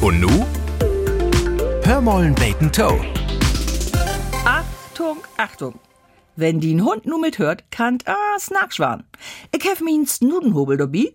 Und 0.00 0.20
nu? 0.20 0.30
Hörmollen 1.82 2.32
Bacon 2.36 2.70
Toe. 2.70 3.00
Achtung, 4.44 5.18
Achtung. 5.36 5.74
Wenn 6.36 6.60
die 6.60 6.70
n 6.70 6.84
Hund 6.84 7.04
nu 7.04 7.18
mithört, 7.18 7.64
kann 7.72 7.98
ah 8.04 8.38
Snackschwan. 8.38 9.02
Ich 9.52 9.64
hef 9.64 9.80
min 9.80 10.06
Snudenhobel 10.06 10.76
dabei. 10.76 11.14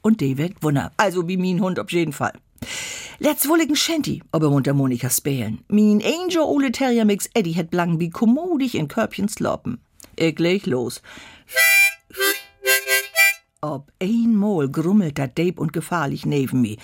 Und 0.00 0.22
die 0.22 0.38
wird 0.38 0.62
wunder. 0.62 0.92
Also 0.96 1.28
wie 1.28 1.36
min 1.36 1.60
Hund 1.60 1.78
auf 1.78 1.92
jeden 1.92 2.14
Fall. 2.14 2.32
Letzt 3.18 3.46
wohl 3.50 3.60
ich 3.60 3.68
n 3.68 3.76
Shanty, 3.76 4.22
aber 4.32 4.48
unter 4.48 4.72
Monika 4.72 5.10
spelen. 5.10 5.62
Min 5.68 6.02
Angel 6.02 6.40
Ole 6.42 6.72
Terrier 6.72 7.04
Mix 7.04 7.28
Eddie 7.34 7.52
het 7.52 7.68
blang 7.68 8.00
wie 8.00 8.08
kommodig 8.08 8.74
in 8.74 8.88
Körbchen 8.88 9.28
sloppen. 9.28 9.78
Ich 10.16 10.38
leg 10.38 10.64
los. 10.64 11.02
Ob 13.64 13.90
einmal 13.98 14.68
grummelt 14.68 15.18
dat 15.18 15.38
Deib 15.38 15.58
und 15.58 15.72
gefährlich 15.72 16.26
neben 16.26 16.60
mi. 16.60 16.76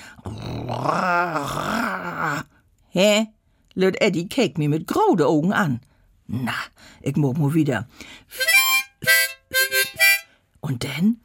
Hä? 2.88 3.26
Lüt 3.74 4.00
Eddie 4.00 4.28
keek 4.28 4.56
mi 4.56 4.66
mit 4.66 4.86
grode 4.86 5.26
Augen 5.26 5.52
an. 5.52 5.80
Na, 6.26 6.54
ich 7.02 7.16
mob 7.16 7.36
mo 7.36 7.52
wieder. 7.52 7.86
Und 10.60 10.82
denn? 10.82 11.20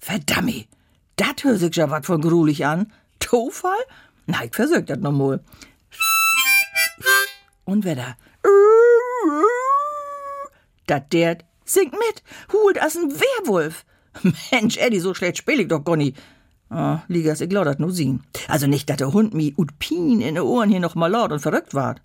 Verdammi, 0.00 0.68
dat 1.16 1.44
hört 1.44 1.60
sich 1.60 1.76
ja 1.76 1.90
wat 1.90 2.04
von 2.04 2.20
grulich 2.20 2.66
an. 2.66 2.92
Tofall? 3.20 3.84
Na, 4.26 4.44
ich 4.44 4.54
versög 4.54 4.86
dat 4.86 5.00
noch 5.00 5.12
mal. 5.12 5.40
Und 7.64 7.84
wer 7.84 7.96
da? 7.96 8.16
Dat 10.92 11.10
der 11.10 11.38
singt 11.64 11.92
mit, 11.92 12.22
holt 12.52 12.78
as 12.78 12.96
n 12.96 13.10
Werwolf. 13.10 13.86
Mensch, 14.52 14.76
Eddie, 14.76 15.00
so 15.00 15.14
schlecht 15.14 15.38
spiel 15.38 15.60
ich 15.60 15.68
doch 15.68 15.96
nie. 15.96 16.12
Ah, 16.68 16.98
Ligas, 17.08 17.40
ich 17.40 17.48
glaub 17.48 17.64
dat 17.64 17.80
nur 17.80 17.92
sehen. 17.92 18.24
Also 18.46 18.66
nicht, 18.66 18.90
dass 18.90 18.98
der 18.98 19.14
Hund 19.14 19.32
mi 19.32 19.54
ut 19.56 19.78
Pien 19.78 20.20
in 20.20 20.34
de 20.34 20.44
Ohren 20.44 20.68
hier 20.68 20.80
noch 20.80 20.94
mal 20.94 21.06
laut 21.06 21.32
und 21.32 21.40
verrückt 21.40 21.72
ward. 21.72 22.02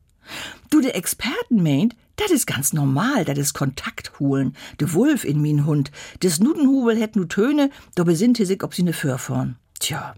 Du, 0.70 0.80
der 0.80 0.96
Experten 0.96 1.62
meint, 1.64 1.98
das 2.16 2.32
ist 2.32 2.48
ganz 2.48 2.72
normal, 2.72 3.26
das 3.26 3.38
ist 3.38 3.54
Kontakt 3.54 4.22
holen. 4.22 4.56
De 4.80 4.94
Wolf 4.94 5.26
in 5.26 5.42
min 5.42 5.66
Hund. 5.66 5.92
Des 6.24 6.40
Nudenhubel 6.40 6.96
hätt 6.98 7.18
nu 7.18 7.26
Töne, 7.26 7.70
da 7.96 8.06
besinnt 8.06 8.38
sich, 8.38 8.64
ob 8.64 8.74
sie 8.74 8.84
ne 8.84 8.94
Förforn. 8.94 9.58
Tja, 9.82 10.16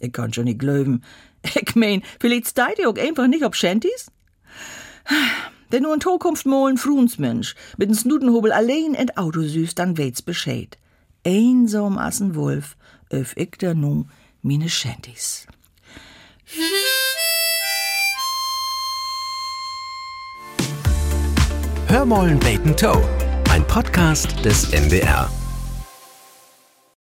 ich 0.00 0.12
kann 0.12 0.32
schon 0.32 0.44
nicht 0.44 0.60
glauben. 0.60 1.02
Ich 1.54 1.76
mein, 1.76 2.02
vielleicht 2.18 2.48
steigt 2.48 2.78
ihr 2.78 2.88
auch 2.88 2.96
einfach 2.96 3.26
nicht 3.28 3.44
ob 3.44 3.54
Shanties? 3.54 4.10
Wenn 5.70 5.82
nur 5.82 5.94
in 5.94 6.00
Zukunft 6.00 6.46
mal 6.46 6.68
ein 6.68 6.76
Frunsmensch 6.76 7.54
mit 7.76 7.88
dem 7.88 7.94
Snudenhobel 7.94 8.52
allein 8.52 8.94
in 8.94 9.16
Auto 9.16 9.42
süß, 9.42 9.74
dann 9.74 9.96
weht's 9.96 10.22
Bescheid. 10.22 10.78
Einsam 11.26 11.98
as 11.98 12.20
ein 12.20 12.36
Wolf, 12.36 12.76
öf 13.12 13.32
ich 13.36 13.56
da 13.58 13.74
nu 13.74 14.06
mine 14.42 14.68
Shanties. 14.68 15.46
Hörmollen 21.88 22.38
Bacon 22.38 22.76
Toe. 22.76 23.02
Ein 23.50 23.66
Podcast 23.66 24.44
des 24.44 24.72
NDR. 24.72 25.28